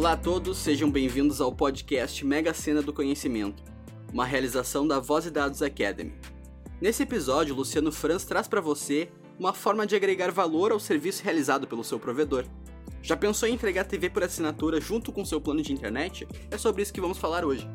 Olá 0.00 0.12
a 0.12 0.16
todos, 0.16 0.56
sejam 0.56 0.90
bem-vindos 0.90 1.42
ao 1.42 1.52
podcast 1.52 2.24
Mega 2.24 2.54
Cena 2.54 2.80
do 2.80 2.90
Conhecimento, 2.90 3.62
uma 4.10 4.24
realização 4.24 4.88
da 4.88 4.98
Voz 4.98 5.26
e 5.26 5.30
Dados 5.30 5.60
Academy. 5.60 6.14
Nesse 6.80 7.02
episódio, 7.02 7.54
Luciano 7.54 7.92
Franz 7.92 8.24
traz 8.24 8.48
para 8.48 8.62
você 8.62 9.10
uma 9.38 9.52
forma 9.52 9.86
de 9.86 9.94
agregar 9.94 10.30
valor 10.30 10.72
ao 10.72 10.80
serviço 10.80 11.22
realizado 11.22 11.66
pelo 11.66 11.84
seu 11.84 12.00
provedor. 12.00 12.46
Já 13.02 13.14
pensou 13.14 13.46
em 13.46 13.52
entregar 13.52 13.84
TV 13.84 14.08
por 14.08 14.24
assinatura 14.24 14.80
junto 14.80 15.12
com 15.12 15.22
seu 15.22 15.38
plano 15.38 15.60
de 15.60 15.70
internet? 15.70 16.26
É 16.50 16.56
sobre 16.56 16.80
isso 16.80 16.94
que 16.94 17.00
vamos 17.02 17.18
falar 17.18 17.44
hoje. 17.44 17.68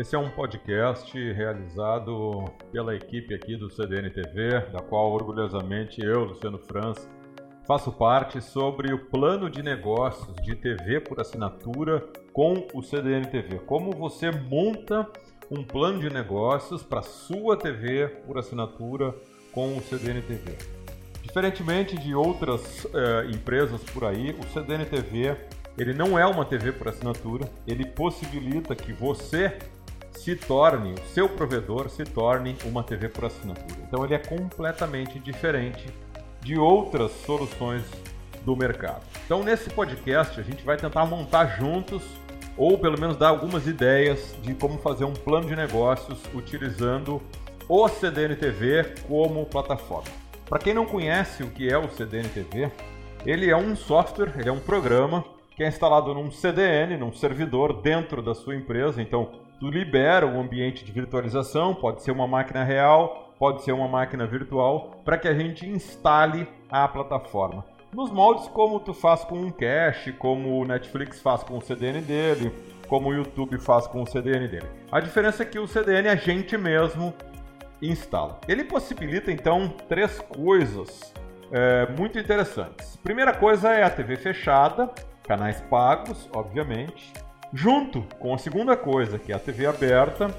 Esse 0.00 0.16
é 0.16 0.18
um 0.18 0.30
podcast 0.30 1.12
realizado 1.34 2.46
pela 2.72 2.94
equipe 2.94 3.34
aqui 3.34 3.54
do 3.54 3.68
CDN 3.68 4.08
TV, 4.08 4.58
da 4.72 4.80
qual 4.80 5.12
orgulhosamente 5.12 6.00
eu, 6.00 6.24
Luciano 6.24 6.56
Franz, 6.56 7.06
faço 7.66 7.92
parte 7.92 8.40
sobre 8.40 8.94
o 8.94 8.98
plano 8.98 9.50
de 9.50 9.62
negócios 9.62 10.34
de 10.36 10.56
TV 10.56 11.00
por 11.00 11.20
assinatura 11.20 12.02
com 12.32 12.66
o 12.72 12.82
CDN 12.82 13.26
TV. 13.26 13.58
Como 13.58 13.90
você 13.90 14.30
monta 14.30 15.06
um 15.50 15.62
plano 15.62 16.00
de 16.00 16.08
negócios 16.08 16.82
para 16.82 17.02
sua 17.02 17.58
TV 17.58 18.08
por 18.26 18.38
assinatura 18.38 19.14
com 19.52 19.76
o 19.76 19.82
CDN 19.82 20.22
TV. 20.22 20.56
Diferentemente 21.22 21.98
de 21.98 22.14
outras 22.14 22.86
eh, 22.86 23.26
empresas 23.34 23.82
por 23.92 24.06
aí, 24.06 24.30
o 24.30 24.44
CDN 24.44 24.86
TV 24.86 25.36
ele 25.78 25.94
não 25.94 26.18
é 26.18 26.26
uma 26.26 26.44
TV 26.44 26.72
por 26.72 26.88
assinatura, 26.88 27.48
ele 27.66 27.86
possibilita 27.86 28.74
que 28.74 28.92
você 28.92 29.56
se 30.12 30.36
torne, 30.36 30.94
o 30.94 31.14
seu 31.14 31.28
provedor 31.28 31.88
se 31.88 32.04
torne 32.04 32.56
uma 32.64 32.82
TV 32.82 33.08
por 33.08 33.24
assinatura. 33.24 33.80
Então 33.86 34.04
ele 34.04 34.14
é 34.14 34.18
completamente 34.18 35.18
diferente 35.18 35.86
de 36.40 36.58
outras 36.58 37.12
soluções 37.24 37.82
do 38.44 38.56
mercado. 38.56 39.02
Então 39.24 39.42
nesse 39.42 39.70
podcast 39.70 40.38
a 40.40 40.42
gente 40.42 40.64
vai 40.64 40.76
tentar 40.76 41.04
montar 41.06 41.58
juntos 41.58 42.02
ou 42.56 42.76
pelo 42.78 42.98
menos 42.98 43.16
dar 43.16 43.28
algumas 43.28 43.66
ideias 43.66 44.34
de 44.42 44.54
como 44.54 44.78
fazer 44.78 45.04
um 45.04 45.14
plano 45.14 45.46
de 45.46 45.56
negócios 45.56 46.18
utilizando 46.34 47.22
o 47.68 47.88
CDN 47.88 48.36
TV 48.36 48.94
como 49.06 49.46
plataforma. 49.46 50.10
Para 50.46 50.58
quem 50.58 50.74
não 50.74 50.84
conhece 50.84 51.42
o 51.42 51.50
que 51.50 51.70
é 51.70 51.78
o 51.78 51.88
CDN 51.88 52.28
TV, 52.28 52.70
ele 53.24 53.48
é 53.48 53.56
um 53.56 53.76
software, 53.76 54.32
ele 54.36 54.48
é 54.48 54.52
um 54.52 54.58
programa 54.58 55.24
que 55.54 55.62
é 55.62 55.68
instalado 55.68 56.12
num 56.12 56.30
CDN, 56.30 56.96
num 56.96 57.12
servidor 57.12 57.80
dentro 57.80 58.20
da 58.22 58.34
sua 58.34 58.56
empresa. 58.56 59.00
Então, 59.00 59.30
tu 59.60 59.68
libera 59.68 60.26
um 60.26 60.40
ambiente 60.40 60.82
de 60.84 60.90
virtualização, 60.90 61.74
pode 61.74 62.02
ser 62.02 62.10
uma 62.10 62.26
máquina 62.26 62.64
real, 62.64 63.34
pode 63.38 63.62
ser 63.62 63.72
uma 63.72 63.86
máquina 63.86 64.26
virtual, 64.26 65.02
para 65.04 65.18
que 65.18 65.28
a 65.28 65.34
gente 65.34 65.68
instale 65.68 66.48
a 66.70 66.88
plataforma. 66.88 67.64
Nos 67.92 68.10
moldes 68.10 68.48
como 68.48 68.80
tu 68.80 68.94
faz 68.94 69.22
com 69.22 69.38
um 69.38 69.50
cache, 69.50 70.12
como 70.12 70.58
o 70.58 70.64
Netflix 70.64 71.20
faz 71.20 71.42
com 71.42 71.58
o 71.58 71.60
CDN 71.60 72.00
dele, 72.00 72.52
como 72.88 73.10
o 73.10 73.14
YouTube 73.14 73.58
faz 73.58 73.86
com 73.86 74.02
o 74.02 74.06
CDN 74.06 74.48
dele. 74.48 74.66
A 74.90 74.98
diferença 74.98 75.42
é 75.42 75.46
que 75.46 75.58
o 75.58 75.66
CDN 75.66 76.08
a 76.08 76.16
gente 76.16 76.56
mesmo 76.56 77.12
instala. 77.82 78.40
Ele 78.48 78.64
possibilita 78.64 79.30
então 79.30 79.68
três 79.88 80.20
coisas 80.20 81.12
é, 81.52 81.86
muito 81.98 82.18
interessantes. 82.18 82.96
Primeira 82.96 83.34
coisa 83.34 83.70
é 83.70 83.82
a 83.82 83.90
TV 83.90 84.16
fechada, 84.16 84.90
canais 85.24 85.60
pagos, 85.62 86.30
obviamente 86.34 87.12
junto 87.52 88.02
com 88.18 88.34
a 88.34 88.38
segunda 88.38 88.76
coisa, 88.76 89.18
que 89.18 89.32
é 89.32 89.36
a 89.36 89.38
TV 89.38 89.66
aberta, 89.66 90.34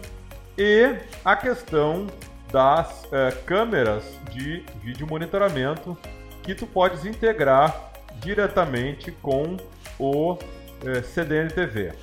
e 0.57 0.95
a 1.23 1.35
questão 1.35 2.07
das 2.51 3.07
é, 3.11 3.31
câmeras 3.45 4.03
de 4.29 4.63
vídeo 4.81 5.07
monitoramento 5.07 5.97
que 6.43 6.53
tu 6.53 6.67
podes 6.67 7.05
integrar 7.05 7.91
diretamente 8.19 9.11
com 9.11 9.57
o 9.97 10.37
é, 10.85 11.01
CDN 11.01 11.49
TV. 11.49 11.93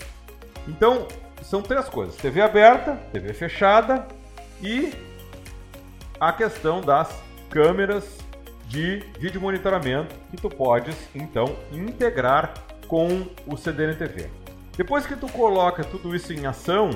Então, 0.66 1.06
são 1.42 1.62
três 1.62 1.88
coisas: 1.88 2.16
TV 2.16 2.40
aberta, 2.40 2.96
TV 3.12 3.32
fechada 3.32 4.06
e 4.62 4.92
a 6.18 6.32
questão 6.32 6.80
das 6.80 7.22
câmeras 7.50 8.18
de 8.66 9.02
vídeo 9.18 9.40
monitoramento 9.40 10.14
que 10.30 10.36
tu 10.36 10.48
podes 10.50 10.96
então 11.14 11.56
integrar 11.72 12.52
com 12.86 13.26
o 13.46 13.56
CDN 13.56 13.94
TV. 13.94 14.28
Depois 14.78 15.04
que 15.04 15.16
tu 15.16 15.26
coloca 15.32 15.82
tudo 15.82 16.14
isso 16.14 16.32
em 16.32 16.46
ação, 16.46 16.90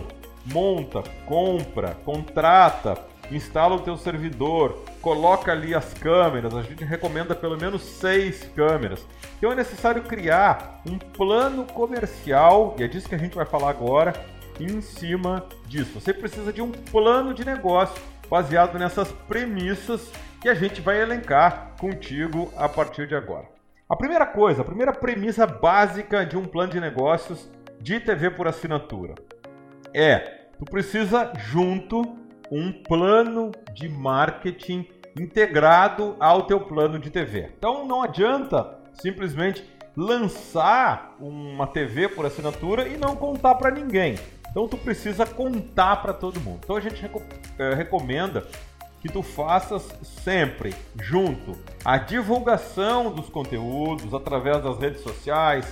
monta, 0.47 1.03
compra, 1.27 1.97
contrata, 2.05 2.97
instala 3.29 3.75
o 3.75 3.81
teu 3.81 3.97
servidor, 3.97 4.85
coloca 5.01 5.51
ali 5.51 5.75
as 5.75 5.93
câmeras, 5.93 6.55
a 6.55 6.63
gente 6.63 6.85
recomenda 6.85 7.35
pelo 7.35 7.59
menos 7.59 7.83
seis 7.83 8.49
câmeras. 8.55 9.05
Então 9.37 9.51
é 9.51 9.57
necessário 9.57 10.05
criar 10.05 10.81
um 10.87 10.97
plano 10.97 11.65
comercial, 11.65 12.77
e 12.79 12.85
é 12.85 12.87
disso 12.87 13.09
que 13.09 13.17
a 13.17 13.19
gente 13.19 13.35
vai 13.35 13.45
falar 13.45 13.71
agora, 13.71 14.13
em 14.61 14.81
cima 14.81 15.45
disso. 15.67 16.01
Você 16.01 16.15
precisa 16.15 16.53
de 16.53 16.63
um 16.63 16.71
plano 16.71 17.35
de 17.35 17.45
negócio 17.45 18.01
baseado 18.31 18.79
nessas 18.79 19.11
premissas 19.11 20.09
que 20.41 20.49
a 20.49 20.55
gente 20.55 20.81
vai 20.81 21.03
elencar 21.03 21.73
contigo 21.81 22.49
a 22.57 22.69
partir 22.69 23.09
de 23.09 23.17
agora. 23.17 23.47
A 23.89 23.97
primeira 23.97 24.25
coisa, 24.25 24.63
a 24.63 24.65
primeira 24.65 24.93
premissa 24.93 25.49
básica 25.49 26.25
de 26.25 26.37
um 26.37 26.45
plano 26.45 26.71
de 26.71 26.79
negócios 26.79 27.51
de 27.83 27.99
TV 27.99 28.31
por 28.31 28.47
assinatura 28.47 29.17
é 29.93 30.47
tu 30.57 30.65
precisa 30.65 31.33
junto 31.37 32.17
um 32.51 32.73
plano 32.73 33.51
de 33.75 33.89
marketing 33.89 34.89
integrado 35.19 36.17
ao 36.21 36.45
teu 36.45 36.61
plano 36.61 36.99
de 36.99 37.11
TV. 37.11 37.51
Então 37.59 37.85
não 37.85 38.03
adianta 38.03 38.79
simplesmente 38.95 39.69
lançar 39.97 41.17
uma 41.19 41.67
TV 41.67 42.09
por 42.09 42.25
assinatura 42.25 42.87
e 42.87 42.97
não 42.97 43.17
contar 43.17 43.57
para 43.57 43.71
ninguém. 43.71 44.17
Então 44.49 44.69
tu 44.69 44.77
precisa 44.77 45.27
contar 45.27 45.97
para 45.97 46.13
todo 46.13 46.41
mundo. 46.41 46.61
Então 46.63 46.77
a 46.77 46.81
gente 46.81 47.05
eh, 47.59 47.75
recomenda 47.75 48.47
que 49.01 49.09
tu 49.09 49.23
faças 49.23 49.89
sempre 50.03 50.73
junto 51.01 51.59
a 51.85 51.99
divulgação 51.99 53.13
dos 53.13 53.29
conteúdos 53.29 54.15
através 54.15 54.63
das 54.63 54.79
redes 54.79 55.01
sociais, 55.01 55.67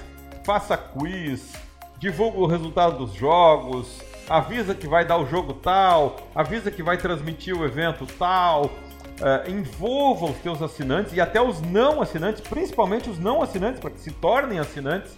faça 0.44 0.76
quiz, 0.76 1.52
divulga 2.00 2.38
o 2.38 2.46
resultado 2.46 3.04
dos 3.04 3.12
jogos, 3.12 4.00
avisa 4.28 4.74
que 4.74 4.88
vai 4.88 5.04
dar 5.04 5.18
o 5.18 5.26
jogo 5.26 5.52
tal, 5.52 6.16
avisa 6.34 6.70
que 6.70 6.82
vai 6.82 6.96
transmitir 6.96 7.54
o 7.54 7.64
evento 7.64 8.06
tal, 8.18 8.64
uh, 8.64 9.50
envolva 9.50 10.24
os 10.24 10.38
teus 10.38 10.62
assinantes 10.62 11.12
e 11.12 11.20
até 11.20 11.40
os 11.40 11.60
não 11.60 12.00
assinantes, 12.00 12.40
principalmente 12.40 13.10
os 13.10 13.18
não 13.18 13.42
assinantes, 13.42 13.80
para 13.80 13.90
que 13.90 14.00
se 14.00 14.10
tornem 14.12 14.58
assinantes 14.58 15.14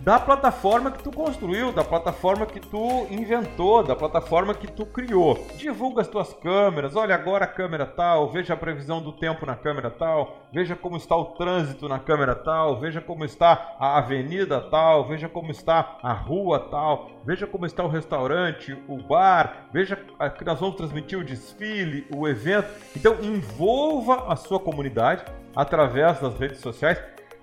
da 0.00 0.18
plataforma 0.18 0.90
que 0.90 1.02
tu 1.02 1.10
construiu, 1.10 1.72
da 1.72 1.84
plataforma 1.84 2.46
que 2.46 2.58
tu 2.58 3.06
inventou, 3.10 3.82
da 3.82 3.94
plataforma 3.94 4.54
que 4.54 4.66
tu 4.66 4.86
criou. 4.86 5.46
Divulga 5.56 6.00
as 6.00 6.08
tuas 6.08 6.32
câmeras, 6.32 6.96
olha 6.96 7.14
agora 7.14 7.44
a 7.44 7.48
câmera 7.48 7.84
tal, 7.84 8.30
veja 8.30 8.54
a 8.54 8.56
previsão 8.56 9.02
do 9.02 9.12
tempo 9.12 9.44
na 9.44 9.54
câmera 9.54 9.90
tal, 9.90 10.38
veja 10.52 10.74
como 10.74 10.96
está 10.96 11.14
o 11.14 11.26
trânsito 11.26 11.86
na 11.86 11.98
câmera 11.98 12.34
tal, 12.34 12.80
veja 12.80 13.00
como 13.00 13.26
está 13.26 13.76
a 13.78 13.98
avenida 13.98 14.58
tal, 14.60 15.06
veja 15.06 15.28
como 15.28 15.50
está 15.50 15.98
a 16.02 16.12
rua 16.14 16.58
tal, 16.70 17.10
veja 17.26 17.46
como 17.46 17.66
está 17.66 17.84
o 17.84 17.88
restaurante, 17.88 18.76
o 18.88 18.96
bar, 18.96 19.68
veja 19.70 19.96
que 19.96 20.44
nós 20.44 20.58
vamos 20.58 20.76
transmitir 20.76 21.18
o 21.18 21.24
desfile, 21.24 22.06
o 22.14 22.26
evento. 22.26 22.68
Então 22.96 23.18
envolva 23.22 24.32
a 24.32 24.36
sua 24.36 24.58
comunidade 24.58 25.24
através 25.54 26.20
das 26.20 26.38
redes 26.38 26.60
sociais 26.60 26.98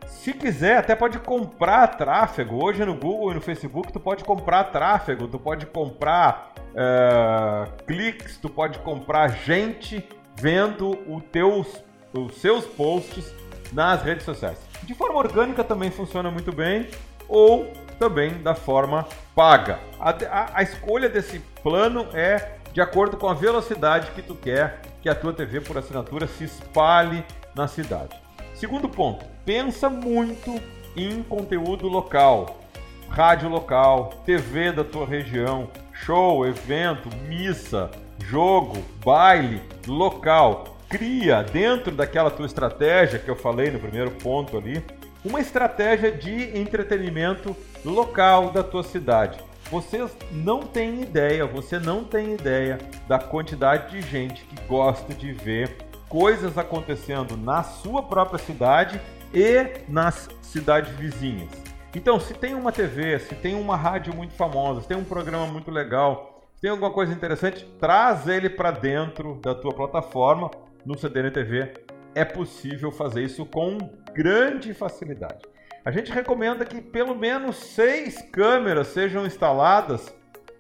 se 0.08 0.34
quiser, 0.34 0.78
até 0.78 0.96
pode 0.96 1.20
comprar 1.20 1.88
tráfego. 1.98 2.64
Hoje 2.64 2.84
no 2.84 2.96
Google 2.96 3.32
e 3.32 3.36
no 3.36 3.42
Facebook, 3.42 3.92
tu 3.92 4.00
pode 4.00 4.24
comprar 4.24 4.66
tráfego, 4.66 5.28
tu 5.28 5.38
pode 5.38 5.66
comprar 5.66 6.54
uh, 6.72 7.84
cliques, 7.86 8.38
tu 8.38 8.50
pode 8.50 8.80
comprar 8.80 9.28
gente 9.30 10.08
vendo 10.36 10.92
o 11.08 11.22
teus, 11.22 11.84
os 12.14 12.36
seus 12.38 12.66
posts 12.66 13.34
nas 13.74 14.02
redes 14.02 14.24
sociais. 14.24 14.58
De 14.84 14.94
forma 14.94 15.18
orgânica 15.18 15.64
também 15.64 15.92
funciona 15.92 16.32
muito 16.32 16.52
bem, 16.52 16.88
ou 17.28 17.72
também 18.00 18.42
da 18.42 18.56
forma 18.56 19.06
paga. 19.36 19.80
A, 20.00 20.12
a, 20.12 20.60
a 20.60 20.64
escolha 20.64 21.10
desse 21.10 21.40
plano 21.62 22.08
é 22.14 22.58
de 22.72 22.80
acordo 22.80 23.18
com 23.18 23.28
a 23.28 23.34
velocidade 23.34 24.12
que 24.12 24.22
tu 24.22 24.36
quer 24.36 24.82
que 25.02 25.10
a 25.10 25.16
tua 25.16 25.34
TV 25.34 25.62
por 25.62 25.78
assinatura 25.78 26.28
se 26.28 26.44
espalhe 26.44 27.26
na 27.56 27.68
cidade. 27.68 28.27
Segundo 28.58 28.90
ponto, 28.90 29.24
pensa 29.46 29.88
muito 29.88 30.60
em 30.96 31.22
conteúdo 31.22 31.88
local, 31.88 32.60
rádio 33.08 33.48
local, 33.48 34.24
TV 34.26 34.72
da 34.72 34.84
tua 34.84 35.06
região, 35.06 35.70
show, 35.94 36.44
evento, 36.44 37.08
missa, 37.28 37.92
jogo, 38.26 38.84
baile 39.06 39.62
local. 39.86 40.76
Cria 40.90 41.44
dentro 41.44 41.92
daquela 41.92 42.32
tua 42.32 42.48
estratégia 42.48 43.20
que 43.20 43.30
eu 43.30 43.36
falei 43.36 43.70
no 43.70 43.78
primeiro 43.78 44.10
ponto 44.10 44.58
ali, 44.58 44.84
uma 45.24 45.40
estratégia 45.40 46.12
de 46.12 46.58
entretenimento 46.58 47.56
local 47.86 48.50
da 48.50 48.64
tua 48.64 48.82
cidade. 48.82 49.38
Vocês 49.70 50.10
não 50.32 50.62
têm 50.62 51.04
ideia, 51.04 51.46
você 51.46 51.78
não 51.78 52.04
tem 52.04 52.34
ideia 52.34 52.80
da 53.08 53.20
quantidade 53.20 53.92
de 53.92 54.10
gente 54.10 54.46
que 54.46 54.60
gosta 54.68 55.14
de 55.14 55.32
ver 55.32 55.87
coisas 56.10 56.58
acontecendo 56.58 57.36
na 57.36 57.64
sua 57.64 58.04
própria 58.04 58.40
cidade 58.40 59.02
e 59.34 59.82
nas 59.88 60.30
cidades 60.42 60.92
vizinhas. 60.96 61.50
Então, 61.96 62.20
se 62.20 62.34
tem 62.34 62.54
uma 62.54 62.72
TV, 62.72 63.20
se 63.20 63.36
tem 63.36 63.56
uma 63.56 63.76
rádio 63.76 64.16
muito 64.16 64.34
famosa, 64.34 64.82
se 64.82 64.88
tem 64.88 64.98
um 64.98 65.04
programa 65.04 65.48
muito 65.48 65.72
legal, 65.72 66.44
se 66.56 66.62
tem 66.62 66.70
alguma 66.70 66.92
coisa 66.92 67.14
interessante, 67.14 67.66
traz 67.80 68.28
ele 68.28 68.50
para 68.50 68.72
dentro 68.72 69.36
da 69.42 69.56
tua 69.56 69.74
plataforma 69.74 70.52
no 70.86 70.98
CDN 70.98 71.32
TV. 71.32 71.74
É 72.14 72.26
possível 72.26 72.92
fazer 72.92 73.24
isso 73.24 73.46
com 73.46 73.78
grande 74.14 74.74
facilidade. 74.74 75.46
A 75.86 75.92
gente 75.92 76.12
recomenda 76.12 76.66
que 76.66 76.82
pelo 76.82 77.16
menos 77.16 77.56
seis 77.56 78.22
câmeras 78.32 78.88
sejam 78.88 79.26
instaladas 79.26 80.14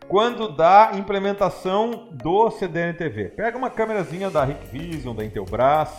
quando 0.08 0.50
dá 0.50 0.92
implementação 0.96 2.08
do 2.12 2.50
CDN 2.52 2.94
TV. 2.94 3.26
Pega 3.26 3.58
uma 3.58 3.70
câmerazinha 3.70 4.30
da 4.30 4.48
Hikvision, 4.48 5.16
da 5.16 5.24
Intelbras, 5.24 5.90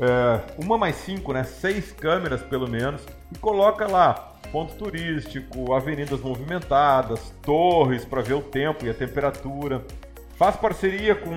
é, 0.00 0.40
uma 0.62 0.78
mais 0.78 0.96
cinco, 0.96 1.32
né? 1.32 1.42
Seis 1.42 1.90
câmeras 1.90 2.42
pelo 2.42 2.68
menos, 2.68 3.02
e 3.34 3.38
coloca 3.38 3.86
lá 3.86 4.34
ponto 4.52 4.74
turístico, 4.76 5.74
avenidas 5.74 6.20
movimentadas, 6.20 7.34
torres 7.42 8.04
para 8.04 8.22
ver 8.22 8.34
o 8.34 8.42
tempo 8.42 8.86
e 8.86 8.90
a 8.90 8.94
temperatura. 8.94 9.84
Faz 10.36 10.54
parceria 10.54 11.16
com, 11.16 11.30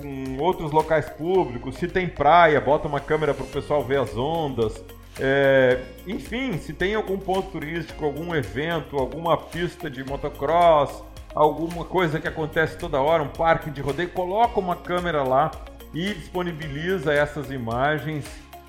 com 0.00 0.42
outros 0.42 0.72
locais 0.72 1.08
públicos. 1.10 1.76
Se 1.76 1.86
tem 1.86 2.08
praia, 2.08 2.58
bota 2.58 2.88
uma 2.88 3.00
câmera 3.00 3.34
para 3.34 3.44
o 3.44 3.48
pessoal 3.48 3.84
ver 3.84 4.00
as 4.00 4.16
ondas. 4.16 4.82
É, 5.20 5.80
enfim, 6.06 6.58
se 6.58 6.72
tem 6.72 6.94
algum 6.94 7.18
ponto 7.18 7.50
turístico, 7.50 8.04
algum 8.04 8.34
evento, 8.34 8.96
alguma 8.96 9.36
pista 9.36 9.90
de 9.90 10.02
motocross, 10.02 11.02
alguma 11.36 11.84
coisa 11.84 12.18
que 12.18 12.26
acontece 12.26 12.78
toda 12.78 12.98
hora, 12.98 13.22
um 13.22 13.28
parque 13.28 13.70
de 13.70 13.82
rodeio, 13.82 14.08
coloca 14.08 14.58
uma 14.58 14.74
câmera 14.74 15.22
lá 15.22 15.50
e 15.92 16.14
disponibiliza 16.14 17.12
essas 17.12 17.50
imagens 17.50 18.26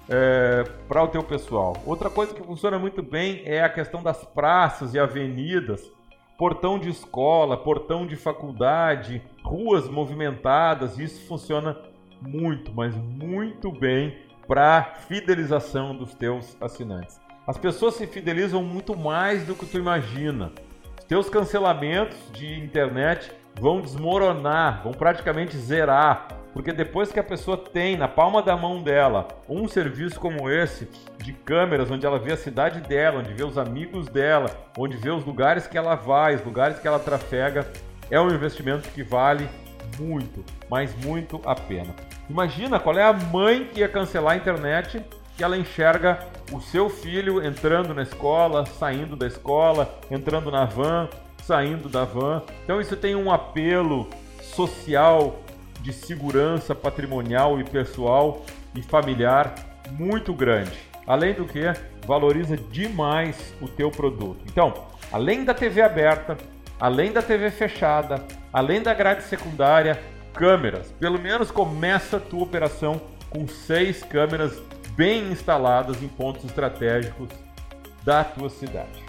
é, 0.10 0.64
para 0.88 1.02
o 1.02 1.08
teu 1.08 1.24
pessoal. 1.24 1.78
Outra 1.86 2.10
coisa 2.10 2.34
que 2.34 2.44
funciona 2.44 2.78
muito 2.78 3.02
bem 3.02 3.42
é 3.46 3.64
a 3.64 3.70
questão 3.70 4.04
das 4.04 4.22
praças 4.26 4.94
e 4.94 5.00
avenidas, 5.00 5.82
portão 6.38 6.78
de 6.78 6.90
escola, 6.90 7.56
portão 7.56 8.06
de 8.06 8.18
faculdade, 8.18 9.22
ruas 9.42 9.88
movimentadas. 9.90 11.00
Isso 11.00 11.26
funciona 11.26 11.78
muito, 12.22 12.74
mas 12.74 12.94
muito 12.96 13.72
bem 13.72 14.18
para 14.46 14.84
fidelização 15.08 15.96
dos 15.96 16.14
teus 16.14 16.58
assinantes. 16.60 17.20
As 17.46 17.58
pessoas 17.58 17.96
se 17.96 18.06
fidelizam 18.06 18.62
muito 18.62 18.98
mais 18.98 19.46
do 19.46 19.56
que 19.56 19.66
tu 19.66 19.78
imagina. 19.78 20.52
Os 21.08 21.10
teus 21.10 21.30
cancelamentos 21.30 22.18
de 22.34 22.60
internet 22.60 23.32
vão 23.58 23.80
desmoronar, 23.80 24.84
vão 24.84 24.92
praticamente 24.92 25.56
zerar 25.56 26.28
porque 26.52 26.74
depois 26.74 27.14
que 27.14 27.20
a 27.20 27.24
pessoa 27.24 27.56
tem 27.56 27.96
na 27.96 28.10
palma 28.10 28.42
da 28.44 28.58
mão 28.58 28.84
dela 28.84 29.26
um 29.48 29.70
serviço 29.70 30.20
como 30.20 30.50
esse, 30.50 30.90
de 31.24 31.32
câmeras, 31.32 31.90
onde 31.90 32.06
ela 32.06 32.20
vê 32.20 32.34
a 32.34 32.38
cidade 32.38 32.82
dela, 32.82 33.20
onde 33.20 33.34
vê 33.34 33.46
os 33.46 33.58
amigos 33.58 34.10
dela, 34.10 34.50
onde 34.78 34.98
vê 34.98 35.10
os 35.10 35.24
lugares 35.24 35.66
que 35.66 35.78
ela 35.78 35.96
vai, 35.96 36.36
os 36.36 36.44
lugares 36.44 36.78
que 36.78 36.86
ela 36.86 37.00
trafega, 37.00 37.66
é 38.12 38.20
um 38.20 38.28
investimento 38.28 38.90
que 38.90 39.02
vale 39.02 39.48
muito, 39.98 40.44
mas 40.70 40.94
muito 41.06 41.40
a 41.46 41.56
pena. 41.56 41.96
Imagina 42.30 42.82
qual 42.82 42.98
é 42.98 43.04
a 43.04 43.14
mãe 43.14 43.64
que 43.64 43.80
ia 43.80 43.88
cancelar 43.88 44.34
a 44.34 44.38
internet 44.38 45.02
e 45.40 45.44
ela 45.44 45.58
enxerga 45.58 46.20
o 46.52 46.60
seu 46.60 46.90
filho 46.90 47.46
entrando 47.46 47.94
na 47.94 48.02
escola, 48.02 48.66
saindo 48.66 49.16
da 49.16 49.28
escola, 49.28 50.00
entrando 50.10 50.50
na 50.50 50.66
van, 50.66 51.10
saindo 51.44 51.88
da 51.88 52.04
van. 52.04 52.42
Então 52.64 52.82
isso 52.82 52.96
tem 52.96 53.16
um 53.16 53.32
apelo 53.32 54.10
social 54.42 55.40
de 55.82 55.94
segurança 55.94 56.74
patrimonial 56.74 57.60
e 57.60 57.64
pessoal 57.64 58.46
e 58.76 58.82
familiar 58.82 59.54
muito 59.92 60.34
grande. 60.34 60.78
Além 61.06 61.34
do 61.34 61.46
que, 61.46 61.64
valoriza 62.06 62.58
demais 62.58 63.54
o 63.62 63.68
teu 63.68 63.90
produto. 63.90 64.44
Então, 64.46 64.74
além 65.12 65.46
da 65.46 65.54
TV 65.54 65.82
aberta, 65.82 66.38
além 66.80 67.12
da 67.12 67.22
TV 67.22 67.50
fechada, 67.50 68.26
além 68.52 68.82
da 68.82 68.94
grade 68.94 69.24
secundária, 69.24 70.00
câmeras. 70.34 70.92
Pelo 71.00 71.20
menos 71.20 71.50
começa 71.50 72.18
a 72.18 72.20
tua 72.20 72.44
operação 72.44 73.02
com 73.30 73.48
seis 73.48 74.04
câmeras 74.04 74.62
bem 74.98 75.32
instaladas 75.32 76.02
em 76.02 76.08
pontos 76.08 76.44
estratégicos 76.44 77.30
da 78.04 78.24
tua 78.24 78.50
cidade. 78.50 79.06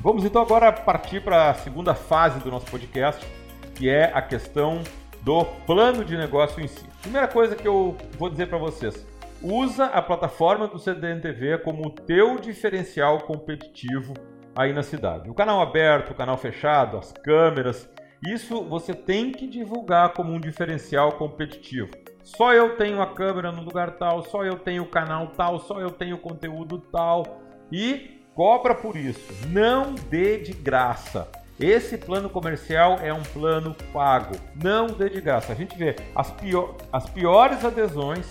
Vamos 0.00 0.24
então 0.26 0.42
agora 0.42 0.70
partir 0.70 1.22
para 1.22 1.50
a 1.50 1.54
segunda 1.54 1.94
fase 1.94 2.38
do 2.40 2.50
nosso 2.50 2.66
podcast, 2.66 3.26
que 3.74 3.88
é 3.88 4.12
a 4.12 4.20
questão 4.20 4.82
do 5.22 5.44
plano 5.66 6.04
de 6.04 6.16
negócio 6.16 6.62
em 6.62 6.68
si. 6.68 6.86
Primeira 7.00 7.26
coisa 7.26 7.56
que 7.56 7.66
eu 7.66 7.96
vou 8.18 8.28
dizer 8.28 8.46
para 8.48 8.58
vocês: 8.58 9.06
usa 9.42 9.86
a 9.86 10.02
plataforma 10.02 10.68
do 10.68 10.78
CDN-TV 10.78 11.58
como 11.58 11.86
o 11.86 11.90
teu 11.90 12.38
diferencial 12.38 13.20
competitivo 13.20 14.12
aí 14.54 14.74
na 14.74 14.82
cidade. 14.82 15.30
O 15.30 15.34
canal 15.34 15.62
aberto, 15.62 16.10
o 16.10 16.14
canal 16.14 16.36
fechado, 16.36 16.98
as 16.98 17.12
câmeras, 17.12 17.88
isso 18.22 18.62
você 18.64 18.92
tem 18.92 19.32
que 19.32 19.46
divulgar 19.46 20.12
como 20.12 20.32
um 20.32 20.40
diferencial 20.40 21.12
competitivo. 21.12 21.90
Só 22.26 22.52
eu 22.52 22.76
tenho 22.76 23.00
a 23.00 23.06
câmera 23.06 23.52
no 23.52 23.62
lugar 23.62 23.92
tal, 23.92 24.24
só 24.24 24.42
eu 24.42 24.58
tenho 24.58 24.82
o 24.82 24.88
canal 24.88 25.28
tal, 25.28 25.60
só 25.60 25.80
eu 25.80 25.92
tenho 25.92 26.16
o 26.16 26.18
conteúdo 26.18 26.76
tal 26.76 27.40
e 27.70 28.20
cobra 28.34 28.74
por 28.74 28.96
isso. 28.96 29.32
Não 29.46 29.94
dê 29.94 30.36
de 30.36 30.52
graça. 30.52 31.28
Esse 31.58 31.96
plano 31.96 32.28
comercial 32.28 32.98
é 33.00 33.12
um 33.12 33.22
plano 33.22 33.76
pago, 33.92 34.34
não 34.60 34.88
dê 34.88 35.08
de 35.08 35.20
graça. 35.20 35.52
A 35.52 35.54
gente 35.54 35.78
vê 35.78 35.94
as, 36.16 36.32
pior, 36.32 36.74
as 36.92 37.08
piores 37.08 37.64
adesões, 37.64 38.26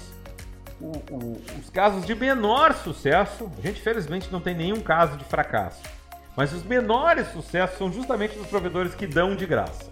o, 0.81 0.91
o, 1.09 1.41
os 1.57 1.69
casos 1.69 2.05
de 2.05 2.13
menor 2.13 2.73
sucesso. 2.73 3.49
A 3.57 3.61
gente 3.61 3.79
felizmente 3.79 4.29
não 4.29 4.41
tem 4.41 4.53
nenhum 4.53 4.81
caso 4.81 5.15
de 5.15 5.23
fracasso, 5.23 5.81
mas 6.35 6.51
os 6.51 6.63
menores 6.63 7.29
sucessos 7.29 7.77
são 7.77 7.89
justamente 7.89 8.37
dos 8.37 8.47
provedores 8.47 8.93
que 8.93 9.07
dão 9.07 9.37
de 9.37 9.45
graça. 9.45 9.89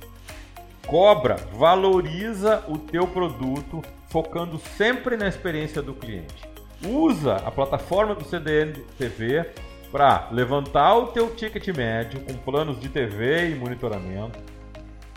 Cobra, 0.88 1.38
valoriza 1.54 2.64
o 2.68 2.78
teu 2.78 3.08
produto, 3.08 3.82
focando 4.10 4.58
sempre 4.60 5.16
na 5.16 5.28
experiência 5.28 5.82
do 5.82 5.94
cliente. 5.94 6.44
Usa 6.86 7.38
a 7.38 7.50
plataforma 7.50 8.14
do 8.14 8.26
CDN 8.26 8.74
TV 8.98 9.50
para 9.92 10.28
levantar 10.32 10.96
o 10.98 11.08
teu 11.08 11.34
ticket 11.36 11.68
médio 11.70 12.20
com 12.22 12.34
planos 12.34 12.80
de 12.80 12.90
TV 12.90 13.52
e 13.52 13.56
monitoramento. 13.56 14.38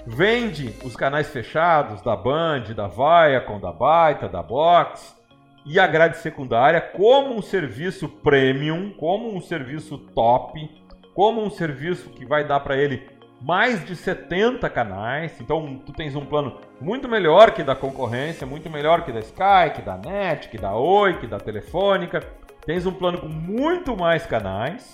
Vende 0.06 0.72
os 0.84 0.94
canais 0.94 1.29
fechados 1.29 2.00
da 2.00 2.14
Band, 2.14 2.72
da 2.74 2.86
Viacom, 2.86 3.58
da 3.58 3.72
Baita, 3.72 4.29
da 4.29 4.43
Box 4.43 5.17
e 5.64 5.81
a 5.81 5.86
grade 5.86 6.19
secundária 6.19 6.81
como 6.81 7.34
um 7.34 7.43
serviço 7.43 8.08
premium, 8.08 8.93
como 8.96 9.34
um 9.34 9.41
serviço 9.41 9.98
top, 10.14 10.70
como 11.12 11.43
um 11.43 11.50
serviço 11.50 12.10
que 12.10 12.24
vai 12.24 12.46
dar 12.46 12.60
para 12.60 12.76
ele 12.76 13.16
mais 13.46 13.86
de 13.86 13.94
70 13.94 14.69
canais. 14.69 15.32
Então 15.41 15.81
tu 15.86 15.93
tens 15.93 16.15
um 16.17 16.26
plano 16.26 16.58
muito 16.81 17.08
melhor 17.08 17.53
que 17.53 17.62
da 17.62 17.76
concorrência, 17.76 18.46
muito 18.46 18.69
melhor 18.69 19.05
que 19.05 19.12
da 19.12 19.20
Sky, 19.20 19.70
que 19.74 19.82
da 19.82 19.96
Net, 19.96 20.48
que 20.48 20.58
da 20.58 20.74
Oi, 20.74 21.15
que 21.19 21.26
da 21.26 21.38
Telefônica 21.38 22.20
Tens 22.67 22.84
um 22.84 22.93
plano 22.93 23.19
com 23.19 23.29
muito 23.29 23.96
mais 23.96 24.26
canais 24.26 24.93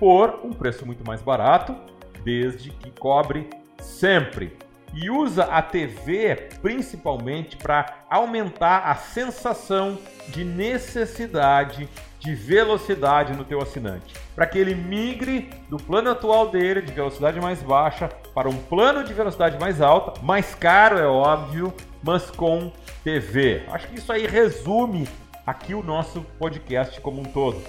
por 0.00 0.40
um 0.42 0.52
preço 0.52 0.84
muito 0.84 1.06
mais 1.06 1.22
barato, 1.22 1.76
desde 2.24 2.70
que 2.70 2.90
cobre 2.90 3.48
sempre. 3.78 4.58
E 4.92 5.08
usa 5.08 5.44
a 5.44 5.62
TV 5.62 6.48
principalmente 6.60 7.56
para 7.56 8.04
aumentar 8.10 8.90
a 8.90 8.96
sensação 8.96 9.96
de 10.28 10.44
necessidade 10.44 11.88
de 12.24 12.34
velocidade 12.34 13.34
no 13.34 13.44
teu 13.44 13.60
assinante, 13.60 14.14
para 14.34 14.46
que 14.46 14.58
ele 14.58 14.74
migre 14.74 15.50
do 15.68 15.76
plano 15.76 16.10
atual 16.10 16.48
dele 16.48 16.80
de 16.80 16.90
velocidade 16.90 17.38
mais 17.38 17.62
baixa 17.62 18.08
para 18.34 18.48
um 18.48 18.56
plano 18.56 19.04
de 19.04 19.12
velocidade 19.12 19.60
mais 19.60 19.82
alta, 19.82 20.18
mais 20.22 20.54
caro 20.54 20.98
é 20.98 21.06
óbvio, 21.06 21.72
mas 22.02 22.30
com 22.30 22.72
TV. 23.04 23.64
Acho 23.68 23.88
que 23.88 23.98
isso 23.98 24.10
aí 24.10 24.26
resume 24.26 25.06
aqui 25.46 25.74
o 25.74 25.82
nosso 25.82 26.22
podcast 26.38 26.98
como 27.02 27.20
um 27.20 27.24
todo. 27.24 27.62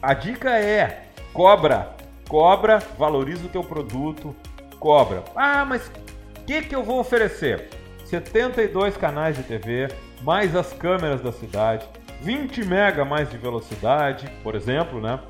A 0.00 0.14
dica 0.14 0.58
é: 0.58 1.08
cobra, 1.34 1.94
cobra, 2.26 2.78
valoriza 2.98 3.44
o 3.44 3.50
teu 3.50 3.62
produto, 3.62 4.34
cobra. 4.80 5.22
Ah, 5.36 5.66
mas 5.66 5.86
o 5.86 6.44
que, 6.46 6.62
que 6.62 6.74
eu 6.74 6.82
vou 6.82 6.98
oferecer? 6.98 7.68
72 8.06 8.96
canais 8.96 9.36
de 9.36 9.42
TV, 9.42 9.88
mais 10.22 10.56
as 10.56 10.72
câmeras 10.72 11.20
da 11.20 11.30
cidade, 11.30 11.86
20 12.24 12.64
mega 12.64 13.04
mais 13.04 13.30
de 13.30 13.36
velocidade, 13.36 14.26
por 14.42 14.54
exemplo, 14.54 14.98
né? 14.98 15.20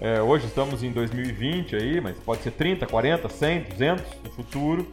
É, 0.00 0.20
hoje 0.20 0.46
estamos 0.46 0.82
em 0.82 0.90
2020 0.90 1.76
aí, 1.76 2.00
mas 2.00 2.18
pode 2.18 2.42
ser 2.42 2.50
30, 2.50 2.88
40, 2.88 3.28
100, 3.28 3.60
200 3.62 4.04
no 4.24 4.30
futuro. 4.32 4.90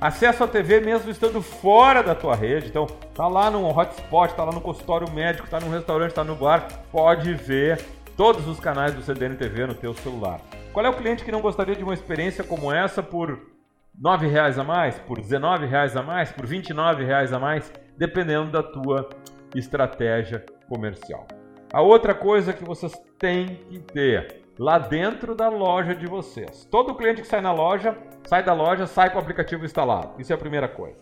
Acesso 0.00 0.44
à 0.44 0.48
TV 0.48 0.80
mesmo 0.80 1.10
estando 1.10 1.42
fora 1.42 2.02
da 2.02 2.14
tua 2.14 2.34
rede. 2.34 2.68
Então, 2.68 2.86
tá 3.14 3.28
lá 3.28 3.50
no 3.50 3.68
hotspot, 3.68 4.32
tá 4.34 4.44
lá 4.44 4.52
no 4.52 4.62
consultório 4.62 5.10
médico, 5.12 5.46
tá 5.46 5.60
no 5.60 5.70
restaurante, 5.70 6.14
tá 6.14 6.24
no 6.24 6.36
bar, 6.36 6.66
pode 6.90 7.34
ver 7.34 7.84
todos 8.16 8.48
os 8.48 8.58
canais 8.58 8.94
do 8.94 9.02
CDN 9.02 9.36
TV 9.36 9.66
no 9.66 9.74
teu 9.74 9.92
celular. 9.92 10.40
Qual 10.72 10.86
é 10.86 10.88
o 10.88 10.94
cliente 10.94 11.22
que 11.22 11.32
não 11.32 11.42
gostaria 11.42 11.76
de 11.76 11.84
uma 11.84 11.92
experiência 11.92 12.42
como 12.42 12.72
essa 12.72 13.02
por 13.02 13.30
R$ 13.30 14.26
reais 14.26 14.58
a 14.58 14.64
mais, 14.64 14.98
por 15.00 15.18
R$ 15.18 15.66
reais 15.66 15.96
a 15.98 16.02
mais, 16.02 16.32
por 16.32 16.46
R$ 16.46 17.04
reais 17.04 17.30
a 17.30 17.38
mais, 17.38 17.70
dependendo 17.98 18.50
da 18.50 18.62
tua 18.62 19.10
estratégia 19.54 20.44
comercial. 20.68 21.26
A 21.72 21.80
outra 21.80 22.14
coisa 22.14 22.52
que 22.52 22.64
vocês 22.64 22.92
têm 23.18 23.56
que 23.68 23.78
ter 23.78 24.42
lá 24.58 24.78
dentro 24.78 25.34
da 25.34 25.48
loja 25.48 25.94
de 25.94 26.06
vocês. 26.06 26.66
Todo 26.70 26.94
cliente 26.94 27.22
que 27.22 27.26
sai 27.26 27.40
na 27.40 27.52
loja, 27.52 27.96
sai 28.24 28.42
da 28.42 28.52
loja, 28.52 28.86
sai 28.86 29.10
com 29.10 29.18
o 29.18 29.20
aplicativo 29.20 29.64
instalado. 29.64 30.20
Isso 30.20 30.32
é 30.32 30.34
a 30.34 30.38
primeira 30.38 30.68
coisa. 30.68 30.96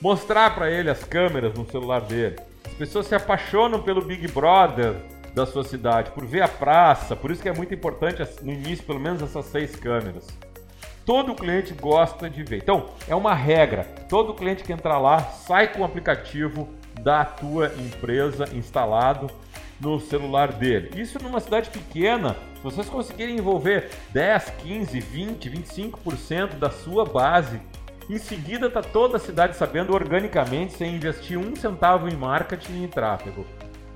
Mostrar 0.00 0.54
para 0.54 0.70
ele 0.70 0.88
as 0.88 1.04
câmeras 1.04 1.52
no 1.54 1.68
celular 1.70 2.00
dele. 2.00 2.36
As 2.64 2.72
pessoas 2.74 3.06
se 3.06 3.14
apaixonam 3.14 3.82
pelo 3.82 4.00
Big 4.00 4.26
Brother 4.28 4.96
da 5.34 5.46
sua 5.46 5.62
cidade, 5.62 6.10
por 6.10 6.24
ver 6.24 6.42
a 6.42 6.48
praça. 6.48 7.14
Por 7.14 7.30
isso 7.30 7.42
que 7.42 7.48
é 7.48 7.52
muito 7.52 7.74
importante 7.74 8.26
no 8.42 8.52
início, 8.52 8.84
pelo 8.84 8.98
menos 8.98 9.22
essas 9.22 9.44
seis 9.46 9.76
câmeras. 9.76 10.26
Todo 11.04 11.34
cliente 11.34 11.74
gosta 11.74 12.28
de 12.28 12.42
ver. 12.42 12.58
Então, 12.58 12.86
é 13.08 13.14
uma 13.14 13.34
regra. 13.34 13.84
Todo 14.08 14.34
cliente 14.34 14.64
que 14.64 14.72
entrar 14.72 14.98
lá 14.98 15.20
sai 15.20 15.72
com 15.72 15.80
o 15.80 15.84
aplicativo 15.84 16.68
da 17.02 17.24
tua 17.24 17.72
empresa 17.78 18.44
instalado 18.54 19.28
no 19.80 19.98
celular 19.98 20.52
dele. 20.52 21.00
Isso 21.00 21.22
numa 21.22 21.40
cidade 21.40 21.70
pequena, 21.70 22.36
se 22.56 22.62
vocês 22.62 22.88
conseguirem 22.88 23.36
envolver 23.36 23.90
10, 24.12 24.50
15, 24.62 25.00
20, 25.00 25.50
25% 25.50 26.58
da 26.58 26.70
sua 26.70 27.04
base, 27.04 27.60
em 28.08 28.18
seguida 28.18 28.66
está 28.66 28.82
toda 28.82 29.16
a 29.16 29.20
cidade 29.20 29.56
sabendo 29.56 29.94
organicamente 29.94 30.74
sem 30.74 30.96
investir 30.96 31.38
um 31.38 31.54
centavo 31.54 32.08
em 32.08 32.16
marketing 32.16 32.84
e 32.84 32.88
tráfego. 32.88 33.46